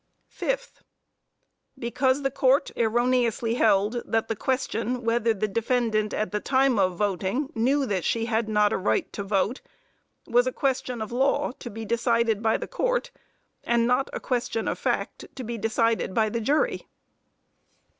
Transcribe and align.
Fifth 0.29 0.81
Because 1.77 2.23
the 2.23 2.31
court 2.31 2.71
erroneously 2.75 3.53
held 3.53 4.01
that 4.03 4.29
the 4.29 4.35
question, 4.35 5.03
whether 5.03 5.31
the 5.31 5.47
defendant, 5.47 6.11
at 6.11 6.31
the 6.31 6.39
time 6.39 6.79
of 6.79 6.95
voting 6.95 7.51
knew 7.53 7.85
that 7.85 8.03
she 8.03 8.25
had 8.25 8.49
not 8.49 8.73
a 8.73 8.77
right 8.77 9.13
to 9.13 9.21
vote, 9.21 9.61
was 10.25 10.47
a 10.47 10.51
question 10.51 11.03
of 11.03 11.11
law 11.11 11.51
to 11.59 11.69
be 11.69 11.85
decided 11.85 12.41
by 12.41 12.57
the 12.57 12.67
court, 12.67 13.11
and 13.63 13.85
not 13.85 14.09
a 14.11 14.19
question 14.19 14.67
of 14.67 14.79
fact 14.79 15.25
to 15.35 15.43
be 15.43 15.55
decided 15.55 16.15
by 16.15 16.29
the 16.29 16.41
jury. 16.41 16.87